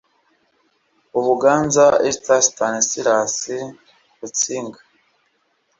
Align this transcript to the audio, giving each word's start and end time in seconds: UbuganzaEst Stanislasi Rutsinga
UbuganzaEst 1.19 2.27
Stanislasi 2.47 3.57
Rutsinga 4.19 4.79